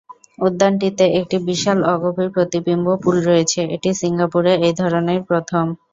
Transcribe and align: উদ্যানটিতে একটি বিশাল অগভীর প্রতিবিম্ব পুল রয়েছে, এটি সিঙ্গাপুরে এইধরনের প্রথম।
উদ্যানটিতে 0.39 1.05
একটি 1.19 1.37
বিশাল 1.47 1.79
অগভীর 1.93 2.29
প্রতিবিম্ব 2.35 2.87
পুল 3.03 3.17
রয়েছে, 3.29 3.61
এটি 3.75 3.89
সিঙ্গাপুরে 4.01 4.51
এইধরনের 4.67 5.19
প্রথম। 5.29 5.65